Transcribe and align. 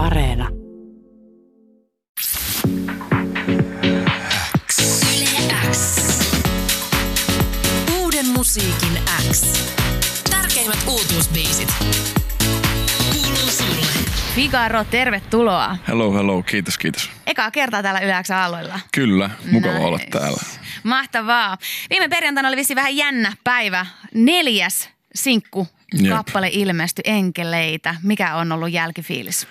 Areena. 0.00 0.48
Uuden 8.00 8.26
musiikin 8.28 8.98
X. 9.30 9.42
Tärkeimmät 10.30 10.78
uutuusbiisit. 10.86 11.74
Kuuluu 13.12 13.36
sulle. 13.50 13.86
Figaro, 14.34 14.84
tervetuloa. 14.84 15.76
Hello, 15.88 16.12
hello, 16.14 16.42
kiitos, 16.42 16.78
kiitos. 16.78 17.10
Ekaa 17.26 17.50
kertaa 17.50 17.82
täällä 17.82 18.00
Yläksän 18.00 18.38
aalloilla. 18.38 18.80
Kyllä, 18.92 19.30
mukava 19.50 19.72
Nice. 19.74 19.84
olla 19.86 19.98
täällä. 20.10 20.40
Mahtavaa. 20.82 21.58
Viime 21.90 22.08
perjantaina 22.08 22.48
oli 22.48 22.56
vissi 22.56 22.74
vähän 22.74 22.96
jännä 22.96 23.32
päivä. 23.44 23.86
Neljäs 24.14 24.88
sinkku 25.14 25.68
Jep. 25.94 26.12
kappale 26.16 26.48
ilmestyi 26.52 27.02
enkeleitä. 27.06 27.94
Mikä 28.02 28.34
on 28.34 28.52
ollut 28.52 28.72
jälkifiilis? 28.72 29.46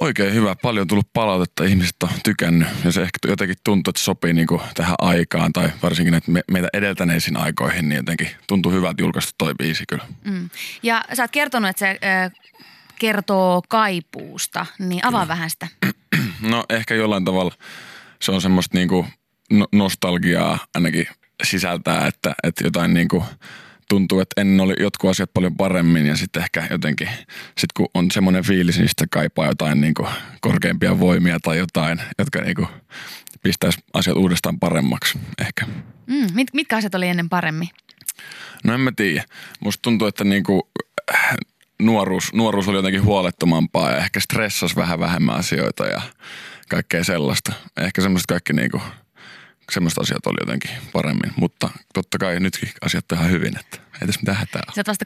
Oikein 0.00 0.34
hyvä, 0.34 0.56
paljon 0.62 0.86
tullut 0.86 1.12
palautetta, 1.12 1.64
ihmiset 1.64 2.02
on 2.02 2.08
tykännyt 2.24 2.68
ja 2.84 2.92
se 2.92 3.02
ehkä 3.02 3.18
jotenkin 3.28 3.56
tuntuu, 3.64 3.90
että 3.90 4.02
sopii 4.02 4.32
niinku 4.32 4.62
tähän 4.74 4.94
aikaan 4.98 5.52
tai 5.52 5.70
varsinkin 5.82 6.12
näitä 6.12 6.30
me, 6.30 6.40
meitä 6.50 6.68
edeltäneisiin 6.72 7.36
aikoihin, 7.36 7.88
niin 7.88 7.96
jotenkin 7.96 8.28
tuntuu 8.46 8.72
hyvältä 8.72 9.02
julkaista 9.02 9.32
toi 9.38 9.54
biisi 9.54 9.84
kyllä. 9.88 10.04
Mm. 10.24 10.50
Ja 10.82 11.04
sä 11.14 11.22
oot 11.22 11.30
kertonut, 11.30 11.70
että 11.70 11.80
se 11.80 11.98
ö, 12.26 12.30
kertoo 12.98 13.62
kaipuusta, 13.68 14.66
niin 14.78 15.06
avaa 15.06 15.28
vähän 15.28 15.50
sitä. 15.50 15.68
No 16.40 16.64
ehkä 16.70 16.94
jollain 16.94 17.24
tavalla 17.24 17.54
se 18.22 18.32
on 18.32 18.40
semmoista 18.40 18.78
niinku 18.78 19.06
no- 19.50 19.68
nostalgiaa 19.72 20.58
ainakin 20.74 21.06
sisältää, 21.42 22.06
että, 22.06 22.34
että 22.42 22.64
jotain 22.64 22.94
niinku 22.94 23.24
tuntuu, 23.90 24.20
että 24.20 24.40
ennen 24.40 24.60
oli 24.60 24.74
jotkut 24.80 25.10
asiat 25.10 25.30
paljon 25.34 25.56
paremmin 25.56 26.06
ja 26.06 26.16
sitten 26.16 26.42
ehkä 26.42 26.66
jotenkin, 26.70 27.08
sit 27.58 27.72
kun 27.72 27.88
on 27.94 28.10
semmoinen 28.10 28.44
fiilis, 28.44 28.78
niin 28.78 28.88
sitten 28.88 29.08
kaipaa 29.10 29.46
jotain 29.46 29.80
niinku 29.80 30.06
korkeampia 30.40 31.00
voimia 31.00 31.38
tai 31.42 31.58
jotain, 31.58 32.00
jotka 32.18 32.40
niinku 32.40 32.66
pistäisi 33.42 33.78
asiat 33.94 34.16
uudestaan 34.16 34.58
paremmaksi 34.58 35.18
ehkä. 35.40 35.66
Mm. 36.06 36.26
Mit, 36.34 36.48
mitkä 36.54 36.76
asiat 36.76 36.94
oli 36.94 37.08
ennen 37.08 37.28
paremmin? 37.28 37.68
No 38.64 38.74
en 38.74 38.80
mä 38.80 38.92
tiedä. 38.96 39.24
Musta 39.60 39.82
tuntuu, 39.82 40.08
että 40.08 40.24
niinku, 40.24 40.70
äh, 41.14 41.36
nuoruus, 41.82 42.32
nuoruus 42.32 42.68
oli 42.68 42.78
jotenkin 42.78 43.04
huolettomampaa 43.04 43.90
ja 43.90 43.96
ehkä 43.98 44.20
stressasi 44.20 44.76
vähän 44.76 45.00
vähemmän 45.00 45.36
asioita 45.36 45.86
ja 45.86 46.00
kaikkea 46.68 47.04
sellaista. 47.04 47.52
Ehkä 47.80 48.02
semmoiset 48.02 48.26
kaikki 48.26 48.52
niinku, 48.52 48.82
semmoiset 49.70 49.98
asiat 49.98 50.26
oli 50.26 50.36
jotenkin 50.40 50.70
paremmin, 50.92 51.32
mutta 51.36 51.70
totta 51.94 52.18
kai 52.18 52.40
nytkin 52.40 52.72
asiat 52.84 53.12
on 53.12 53.18
ihan 53.18 53.30
hyvin, 53.30 53.58
että 53.60 53.76
ei 54.00 54.06
tässä 54.06 54.20
mitään 54.20 54.38
hätää 54.38 54.62
ole. 54.66 54.74
Sä 54.74 54.80
oot 54.80 54.88
vasta 54.88 55.04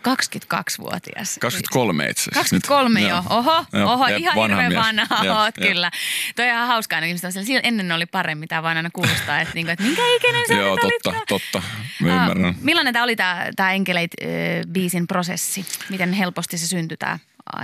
22-vuotias. 0.57 1.39
23 1.41 2.05
itse 2.09 2.21
asiassa. 2.23 2.41
23 2.41 3.01
nyt. 3.01 3.09
jo. 3.09 3.15
Joo. 3.15 3.25
Oho, 3.39 3.65
Joo, 3.73 3.93
oho 3.93 4.09
jep, 4.09 4.19
ihan 4.19 4.37
vanha 4.37 4.63
hirveän 4.63 4.73
mies. 4.73 5.09
vanha 5.09 5.25
Joo, 5.25 5.39
oot 5.43 5.55
joo. 5.59 5.69
kyllä. 5.69 5.91
Toi 6.37 6.45
on 6.51 6.55
ihan 6.55 6.67
hauskaa, 6.69 7.01
niin 7.01 7.09
ihmiset 7.09 7.25
on 7.25 7.33
siellä, 7.33 7.47
"Silloin 7.47 7.67
ennen 7.67 7.93
oli 7.93 8.07
paremmin, 8.07 8.49
tämä 8.49 8.63
vaan 8.63 8.77
aina 8.77 8.91
kuulostaa, 8.93 9.41
että, 9.41 9.55
niinku, 9.55 9.73
että 9.73 9.85
minkä 9.85 10.03
ikäinen 10.17 10.43
sä 10.49 10.55
Joo, 10.55 10.75
nyt 10.75 10.85
olit? 10.85 11.03
totta, 11.03 11.21
totta. 11.29 11.63
Mä 12.01 12.09
ymmärrän. 12.09 12.55
Millainen 12.61 12.93
tämä 12.93 13.03
oli 13.03 13.17
tämä, 13.17 13.47
tämä 13.57 13.73
Enkeleit-biisin 13.73 15.07
prosessi? 15.09 15.65
Miten 15.91 16.13
helposti 16.13 16.59
se 16.59 16.67
syntyi 16.69 16.97
tämä 16.97 17.19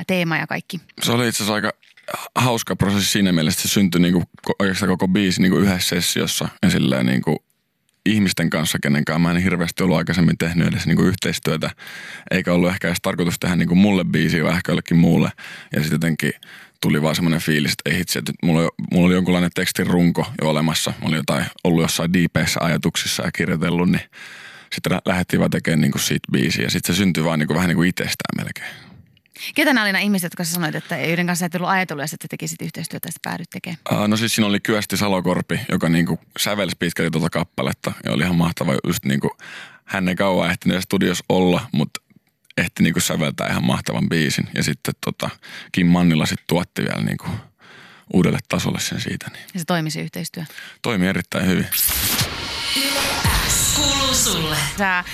teema 0.07 0.37
ja 0.37 0.47
kaikki? 0.47 0.81
Se 1.03 1.13
oli 1.13 1.29
itse 1.29 1.37
asiassa 1.43 1.55
aika 1.55 1.73
hauska 2.35 2.77
prosessi 2.77 3.11
siinä 3.11 3.33
mielessä, 3.33 3.59
että 3.59 3.69
se 3.69 3.73
syntyi 3.73 4.01
niinku, 4.01 4.23
oikeastaan 4.59 4.89
koko 4.89 5.09
biisi 5.09 5.43
niinku 5.43 5.59
yhdessä 5.59 5.89
sessiossa 5.89 6.49
ja 6.63 6.71
silleen 6.71 7.07
niinku 7.07 7.45
ihmisten 8.07 8.51
kanssa, 8.51 8.79
kenen 8.83 9.05
kanssa 9.05 9.19
mä 9.19 9.31
en 9.31 9.37
hirveästi 9.43 9.83
ollut 9.83 9.97
aikaisemmin 9.97 10.39
tehnyt 10.39 10.69
edes 10.69 10.87
niinku 10.87 11.03
yhteistyötä, 11.03 11.71
eikä 12.31 12.53
ollut 12.53 12.71
ehkä 12.71 12.89
edes 12.89 12.99
tarkoitus 13.03 13.39
tehdä 13.41 13.57
niinku 13.57 13.75
mulle 13.75 14.05
biisiä, 14.05 14.45
vaan 14.45 14.57
ehkä 14.57 14.73
jollekin 14.73 14.97
muulle. 14.97 15.33
Ja 15.73 15.81
sitten 15.81 15.95
jotenkin 15.95 16.33
tuli 16.81 17.03
vaan 17.03 17.15
semmoinen 17.15 17.41
fiilis, 17.41 17.73
että 17.73 17.91
ei 17.91 17.99
hitsi, 17.99 18.19
että 18.19 18.33
mulla, 18.43 18.61
oli- 18.61 18.71
mulla 18.93 19.07
oli 19.07 19.15
jonkunlainen 19.15 19.51
tekstin 19.55 19.87
runko 19.87 20.27
jo 20.43 20.51
olemassa. 20.51 20.91
Mä 21.01 21.09
olin 21.09 21.17
jotain, 21.17 21.45
ollut 21.65 21.83
jossain 21.83 22.13
diipeissä 22.13 22.61
ajatuksissa 22.63 23.23
ja 23.23 23.33
kirjoitellut, 23.33 23.91
niin 23.91 24.03
sitten 24.73 24.93
lä- 24.93 25.03
lähdettiin 25.05 25.41
vaan 25.41 25.51
tekemään 25.51 25.81
niinku 25.81 25.99
siitä 25.99 26.33
biisiä. 26.33 26.65
Ja 26.65 26.71
sitten 26.71 26.95
se 26.95 26.99
syntyi 26.99 27.25
vaan 27.25 27.39
niinku, 27.39 27.55
vähän 27.55 27.69
niin 27.69 27.77
kuin 27.77 27.89
itsestään 27.89 28.45
melkein. 28.45 28.90
Ketä 29.55 29.73
nämä 29.73 29.85
oli 29.85 29.93
nämä 29.93 30.03
ihmiset, 30.03 30.27
jotka 30.27 30.45
sä 30.45 30.53
sanoit, 30.53 30.75
että 30.75 30.97
joiden 30.99 31.27
kanssa 31.27 31.47
et 31.47 31.55
ollut 31.55 31.71
ajatellut, 31.71 32.05
että 32.05 32.27
tekisit 32.31 32.63
yhteistyötä 32.63 33.09
ja 33.09 33.13
päädyt 33.23 33.51
tekemään? 33.51 33.79
Uh, 33.93 34.09
no 34.09 34.17
siis 34.17 34.35
siinä 34.35 34.47
oli 34.47 34.61
Kyösti 34.61 34.97
Salokorpi, 34.97 35.61
joka 35.69 35.89
niinku 35.89 36.19
sävelsi 36.39 36.77
pitkälti 36.79 37.11
tuota 37.11 37.31
kappaletta 37.31 37.93
ja 38.05 38.13
oli 38.13 38.23
ihan 38.23 38.37
mahtava 38.37 38.75
just 38.87 39.05
niinku, 39.05 39.37
hän 39.85 40.09
ei 40.09 40.15
kauan 40.15 40.51
ehtinyt 40.51 40.75
edes 40.75 40.85
studiossa 40.85 41.25
olla, 41.29 41.67
mutta 41.73 42.01
ehti 42.57 42.83
niinku 42.83 43.01
säveltää 43.01 43.49
ihan 43.51 43.65
mahtavan 43.65 44.09
biisin. 44.09 44.49
Ja 44.55 44.63
sitten 44.63 44.95
tota, 45.05 45.31
Kim 45.73 45.87
Mannila 45.87 46.27
sitten 46.27 46.45
tuotti 46.49 46.83
vielä 46.83 47.03
niinku 47.03 47.27
uudelle 48.15 48.39
tasolle 48.49 48.81
sen 48.81 49.01
siitä, 49.01 49.27
niin 49.33 49.45
Ja 49.55 49.61
se 49.61 49.65
toimi 49.67 49.91
se 49.91 50.01
yhteistyö. 50.01 50.45
toimi 50.83 51.07
erittäin 51.07 51.47
hyvin. 51.47 51.67
Kuuluu 53.81 54.15
sulle. 54.15 54.57
Sä 54.79 54.99
äh, 54.99 55.05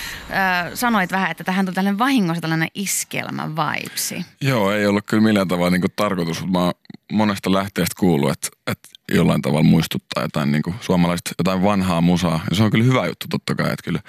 sanoit 0.75 1.12
vähän, 1.12 1.31
että 1.31 1.44
tähän 1.44 1.66
tuli 1.66 1.75
tällainen 1.75 1.99
vahingossa 1.99 2.41
tällainen 2.41 2.69
iskelmä 2.75 3.49
vibesi. 3.49 4.25
Joo, 4.41 4.72
ei 4.72 4.87
ollut 4.87 5.04
kyllä 5.06 5.22
millään 5.22 5.49
tavalla 5.49 5.71
niinku 5.71 5.88
tarkoitus, 5.97 6.41
mutta 6.41 6.59
mä 6.59 6.65
oon 6.65 6.75
monesta 7.12 7.53
lähteestä 7.53 7.94
kuullut, 8.00 8.31
että, 8.31 8.49
että 8.66 8.88
jollain 9.12 9.43
tavalla 9.43 9.62
muistuttaa 9.62 10.22
jotain 10.22 10.53
niinku 10.53 10.75
suomalaista, 10.81 11.31
jotain 11.38 11.62
vanhaa 11.62 12.00
musaa. 12.00 12.41
Ja 12.50 12.56
se 12.56 12.62
on 12.62 12.71
kyllä 12.71 12.84
hyvä 12.84 13.06
juttu 13.06 13.26
totta 13.31 13.55
kai, 13.55 13.72
että 13.72 13.84
kyllä 13.84 14.00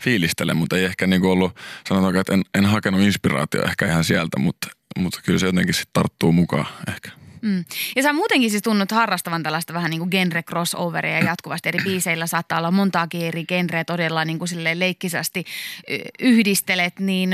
fiilistelen, 0.00 0.56
mutta 0.56 0.76
ei 0.76 0.84
ehkä 0.84 1.06
niinku 1.06 1.30
ollut, 1.30 1.56
sanotaanko, 1.88 2.20
että 2.20 2.34
en, 2.34 2.42
en 2.54 2.66
hakenut 2.66 3.00
inspiraatio 3.00 3.64
ehkä 3.64 3.86
ihan 3.86 4.04
sieltä, 4.04 4.38
mutta, 4.38 4.68
mutta 4.98 5.20
kyllä 5.24 5.38
se 5.38 5.46
jotenkin 5.46 5.74
sitten 5.74 5.92
tarttuu 5.92 6.32
mukaan 6.32 6.66
ehkä. 6.88 7.25
Mm. 7.42 7.64
Ja 7.96 8.02
sä 8.02 8.12
muutenkin 8.12 8.50
siis 8.50 8.62
tunnut 8.62 8.90
harrastavan 8.90 9.42
tällaista 9.42 9.74
vähän 9.74 9.90
niin 9.90 9.98
kuin 9.98 10.10
genre 10.10 10.42
crossoveria 10.42 11.18
ja 11.18 11.24
jatkuvasti 11.24 11.68
eri 11.68 11.78
biiseillä 11.84 12.26
saattaa 12.26 12.58
olla 12.58 12.70
montaakin 12.70 13.22
eri 13.22 13.44
genreä 13.44 13.84
todella 13.84 14.24
niin 14.24 14.38
kuin 14.38 14.50
leikkisästi 14.74 15.44
yhdistelet, 16.20 17.00
niin 17.00 17.30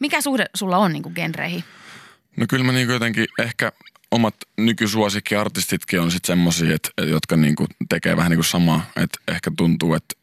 mikä 0.00 0.20
suhde 0.20 0.46
sulla 0.54 0.78
on 0.78 0.92
niin 0.92 1.02
kuin 1.02 1.14
genreihin? 1.14 1.64
No 2.36 2.46
kyllä 2.48 2.64
mä 2.64 2.72
niinku 2.72 2.92
jotenkin 2.92 3.26
ehkä 3.38 3.72
omat 4.10 4.34
nykysuosikkiartistitkin 4.56 6.00
on 6.00 6.10
sitten 6.10 6.26
semmosia, 6.26 6.74
että, 6.74 6.90
jotka 7.04 7.36
niinku 7.36 7.66
tekee 7.88 8.16
vähän 8.16 8.30
niinku 8.30 8.42
samaa. 8.42 8.90
Että 8.96 9.18
ehkä 9.28 9.50
tuntuu, 9.56 9.94
että, 9.94 10.14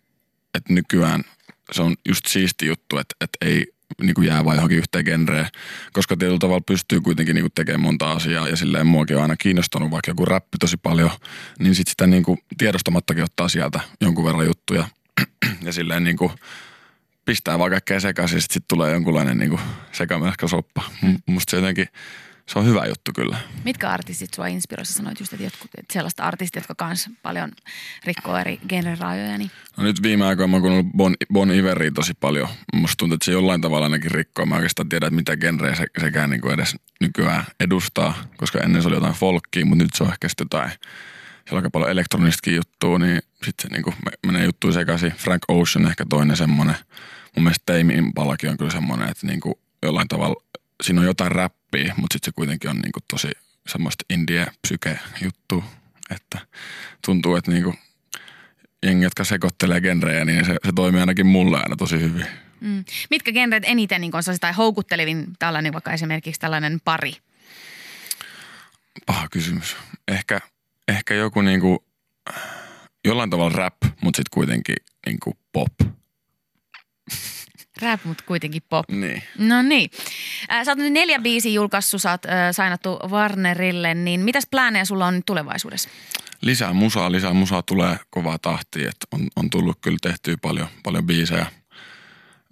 että 0.54 0.74
nykyään 0.74 1.24
se 1.72 1.82
on 1.82 1.96
just 2.08 2.26
siisti 2.26 2.66
juttu, 2.66 2.98
että, 2.98 3.16
että 3.22 3.38
ei 3.46 3.68
niinku 4.02 4.22
jää 4.22 4.46
vaan 4.46 4.58
johonkin 4.58 4.78
yhteen 4.78 5.06
genreen. 5.06 5.48
Koska 5.94 6.18
tietyllä 6.18 6.40
tavalla 6.40 6.64
pystyy 6.68 7.02
kuitenkin 7.02 7.36
niinku 7.36 7.50
tekemään 7.56 7.82
monta 7.82 8.12
asiaa 8.12 8.50
ja 8.50 8.56
silleen 8.56 8.88
muakin 8.88 9.16
on 9.16 9.22
aina 9.22 9.36
kiinnostunut 9.36 9.92
vaikka 9.92 10.12
joku 10.12 10.26
räppi 10.26 10.58
tosi 10.60 10.78
paljon. 10.78 11.12
Niin 11.60 11.76
sit 11.76 11.88
sitä 11.88 12.08
niinku 12.08 12.40
tiedostamattakin 12.58 13.24
ottaa 13.24 13.50
sieltä 13.50 13.80
jonkun 14.02 14.26
verran 14.26 14.46
juttuja. 14.46 14.88
ja 15.66 15.74
silleen 15.74 16.04
niinku 16.04 16.32
pistää 17.26 17.60
vaan 17.60 17.72
kaikkea 17.72 18.00
sekaisin 18.00 18.38
ja 18.38 18.42
sitten 18.42 18.54
sit 18.54 18.68
tulee 18.68 18.92
jonkunlainen 18.92 19.38
niinku 19.38 19.60
sekamelskasoppa. 19.92 20.84
Mm. 21.02 21.18
Musta 21.26 21.52
se 21.52 21.58
jotenkin, 21.58 21.88
se 22.48 22.60
on 22.60 22.66
hyvä 22.66 22.86
juttu 22.86 23.12
kyllä. 23.16 23.38
Mitkä 23.64 23.90
artistit 23.90 24.34
sua 24.34 24.48
inspiroissa? 24.48 24.94
Sanoit 24.94 25.20
just, 25.20 25.34
että, 25.34 25.44
jotkut, 25.44 25.72
että 25.78 25.94
sellaista 25.94 26.24
artistit, 26.24 26.56
jotka 26.56 26.76
kans 26.76 27.10
paljon 27.24 27.52
rikkoo 28.06 28.38
eri 28.38 28.60
genrerajoja. 28.70 29.38
Niin. 29.38 29.52
No 29.78 29.84
nyt 29.84 30.02
viime 30.04 30.26
aikoina 30.26 30.48
mä 30.48 30.56
oon 30.56 30.62
kuunnellut 30.62 30.92
Bon, 30.98 31.16
bon 31.34 31.52
Iveria 31.52 31.92
tosi 31.92 32.14
paljon. 32.20 32.50
Musta 32.74 32.96
tuntuu, 32.98 33.16
että 33.16 33.26
se 33.26 33.32
jollain 33.32 33.62
tavalla 33.62 33.86
ainakin 33.86 34.12
rikkoo. 34.12 34.46
Mä 34.46 34.56
oikeastaan 34.56 34.90
tiedän, 34.90 35.08
että 35.08 35.16
mitä 35.16 35.38
genreä 35.38 35.76
se, 35.76 35.86
sekään 36.02 36.30
niin 36.30 36.52
edes 36.54 36.76
nykyään 37.02 37.44
edustaa, 37.60 38.14
koska 38.38 38.60
ennen 38.60 38.82
se 38.82 38.88
oli 38.88 38.96
jotain 38.96 39.14
folkkia, 39.14 39.66
mutta 39.66 39.84
nyt 39.84 39.94
se 39.94 40.04
on 40.04 40.12
ehkä 40.12 40.30
sitten 40.30 40.46
jotain, 40.46 40.70
siellä 40.70 41.52
on 41.52 41.58
aika 41.58 41.70
paljon 41.70 41.92
elektronistakin 41.92 42.56
juttua, 42.56 43.00
niin 43.00 43.22
sitten 43.46 43.70
se 43.70 43.74
niin 43.74 43.84
kuin 43.84 43.96
menee 44.26 44.46
juttuun 44.46 44.74
sekaisin. 44.74 45.12
Frank 45.12 45.42
Ocean 45.48 45.88
ehkä 45.88 46.06
toinen 46.10 46.38
semmoinen. 46.38 46.76
Mun 47.36 47.44
mielestä 47.44 47.74
Tame 47.74 47.94
Impalakin 47.94 48.50
on 48.50 48.58
kyllä 48.58 48.72
semmoinen, 48.72 49.10
että 49.10 49.28
niin 49.28 49.40
kuin 49.40 49.56
jollain 49.84 50.08
tavalla 50.08 50.44
siinä 50.84 51.02
on 51.02 51.08
jotain 51.08 51.32
räppiä, 51.32 51.94
mutta 51.98 52.14
sitten 52.14 52.32
se 52.32 52.36
kuitenkin 52.36 52.70
on 52.70 52.80
niin 52.80 52.92
kuin 52.92 53.04
tosi 53.12 53.32
semmoista 53.68 54.06
indie 54.10 54.48
psyke 54.62 55.00
juttu, 55.24 55.64
että 56.10 56.40
tuntuu, 57.06 57.36
että 57.36 57.52
niin 57.52 57.64
kuin 57.64 57.78
jengi, 58.84 59.04
jotka 59.04 59.24
sekoittelee 59.24 59.82
genrejä, 59.82 60.26
niin 60.26 60.46
se, 60.46 60.56
se 60.66 60.72
toimii 60.76 61.00
ainakin 61.00 61.26
mulle 61.26 61.58
aina 61.58 61.76
tosi 61.76 62.00
hyvin. 62.00 62.26
Mm. 62.62 62.86
Mitkä 63.10 63.32
genret 63.32 63.64
eniten 63.66 64.02
niin 64.02 64.16
on 64.16 64.24
tai 64.40 64.54
houkuttelevin 64.54 65.26
tällainen 65.40 65.74
vaikka 65.74 65.92
esimerkiksi 65.92 66.42
tällainen 66.42 66.80
pari? 66.86 67.14
Paha 69.06 69.28
kysymys. 69.32 69.76
Ehkä, 70.08 70.40
ehkä 70.88 71.14
joku 71.14 71.42
niinku, 71.42 71.86
jollain 73.06 73.30
tavalla 73.30 73.58
rap, 73.58 73.76
mutta 74.02 74.18
sitten 74.18 74.34
kuitenkin 74.34 74.76
niinku 75.06 75.38
pop. 75.52 75.74
Rap, 77.82 78.06
mutta 78.06 78.24
kuitenkin 78.28 78.62
pop. 78.70 78.90
Niin. 78.90 79.24
No 79.38 79.62
niin. 79.62 79.90
Äh, 80.52 80.66
Sä 80.66 80.72
oot 80.72 80.78
nyt 80.78 80.94
neljä 80.94 81.20
biisiä 81.20 81.52
julkaissut, 81.52 82.02
sä 82.02 82.12
oot 82.12 82.26
äh, 82.26 82.32
sainattu 82.52 83.00
Warnerille, 83.08 83.94
niin 83.94 84.20
mitäs 84.20 84.48
plääneja 84.52 84.86
sulla 84.86 85.06
on 85.06 85.16
nyt 85.16 85.26
tulevaisuudessa? 85.26 85.90
Lisää 86.42 86.74
musaa, 86.74 87.12
lisää 87.12 87.34
musaa 87.34 87.62
tulee 87.62 88.00
kovaa 88.10 88.38
tahtia, 88.38 88.90
että 88.90 89.08
on, 89.12 89.28
on 89.36 89.50
tullut 89.50 89.78
kyllä 89.82 89.98
tehtyä 90.02 90.36
paljon, 90.42 90.68
paljon 90.84 91.06
biisejä, 91.06 91.46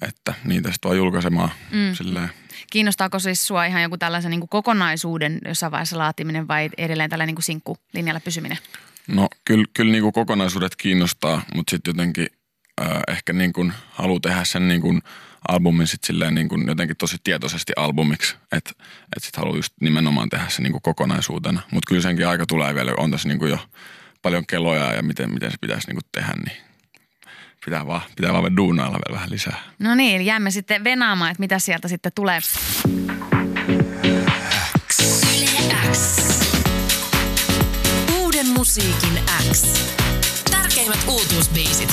että 0.02 0.34
niitä 0.44 0.72
sitten 0.72 0.90
vaan 0.90 0.98
julkaisemaan 0.98 1.50
mm. 1.72 1.96
silleen 1.96 2.30
Kiinnostaako 2.72 3.20
siis 3.20 3.48
sua 3.48 3.66
ihan 3.66 3.82
joku 3.82 3.98
tällaisen 3.98 4.32
niin 4.32 4.50
kokonaisuuden 4.50 5.40
jossain 5.48 5.72
vaiheessa 5.72 5.98
laatiminen 5.98 6.48
vai 6.48 6.70
edelleen 6.78 7.10
tällä 7.10 7.26
niin 7.26 7.36
sinkkulinjalla 7.40 8.20
pysyminen? 8.20 8.58
No 9.08 9.28
kyllä, 9.46 9.66
kyllä 9.74 9.92
niin 9.92 10.14
kokonaisuudet 10.14 10.76
kiinnostaa, 10.76 11.42
mutta 11.56 11.72
sitten 11.72 11.92
jotenkin 11.92 12.28
äh, 12.82 13.02
ehkä 13.08 13.34
niin 13.34 13.54
kuin 13.54 13.74
haluaa 13.90 14.20
tehdä 14.20 14.44
sen 14.44 14.68
niin 14.68 14.82
kuin 14.82 15.02
albumin 15.48 15.88
sit 15.88 16.04
silleen 16.04 16.36
niin 16.36 16.50
kuin 16.50 16.68
jotenkin 16.68 16.98
tosi 16.98 17.18
tietoisesti 17.24 17.74
albumiksi, 17.78 18.36
että 18.52 18.72
et 19.18 19.24
sitten 19.24 19.42
haluaa 19.42 19.58
just 19.58 19.74
nimenomaan 19.82 20.30
tehdä 20.30 20.46
se 20.50 20.62
niin 20.62 20.72
kuin 20.72 20.82
kokonaisuutena. 20.82 21.62
Mutta 21.72 21.88
kyllä 21.88 22.02
senkin 22.02 22.28
aika 22.28 22.46
tulee 22.46 22.76
vielä, 22.76 22.92
on 22.98 23.12
tässä 23.12 23.28
niin 23.28 23.40
kuin 23.40 23.52
jo 23.52 23.60
paljon 24.22 24.46
keloja 24.48 24.94
ja 24.94 25.04
miten, 25.04 25.34
miten 25.34 25.52
se 25.52 25.58
pitäisi 25.62 25.88
niin 25.88 25.96
kuin 25.96 26.06
tehdä, 26.12 26.34
niin 26.46 26.58
pitää 27.66 27.88
vaan, 27.88 28.02
pitää 28.16 28.34
vaan 28.34 28.58
duunailla 28.58 29.00
vielä 29.06 29.18
vähän 29.18 29.32
lisää. 29.32 29.60
No 29.80 29.96
niin, 29.96 30.26
jäämme 30.26 30.52
sitten 30.52 30.84
venaamaan, 30.84 31.32
että 31.32 31.42
mitä 31.42 31.60
sieltä 31.60 31.88
sitten 31.88 32.12
tulee. 32.16 32.40
X. 34.88 35.06
Uuden 38.20 38.48
musiikin 38.48 39.20
X. 39.52 39.64
Tärkeimmät 40.52 41.00
uutuusbiisit. 41.08 41.90